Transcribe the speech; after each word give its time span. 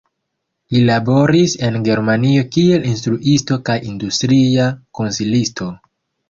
Li 0.75 0.79
laboris 0.85 1.53
en 1.67 1.77
Germanio 1.87 2.45
kiel 2.55 2.87
instruisto 2.93 3.59
kaj 3.69 3.77
industria 3.91 4.67
konsilisto. 5.03 5.71